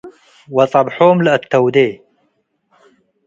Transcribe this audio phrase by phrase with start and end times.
[0.55, 1.75] ወጸብሖም ለአተውዴ።